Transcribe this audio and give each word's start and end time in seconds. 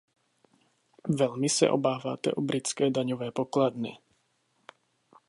Velmi 1.09 1.49
se 1.49 1.69
obáváte 1.69 2.31
o 2.33 2.41
britské 2.41 2.89
daňové 2.91 3.31
pokladny. 3.31 3.97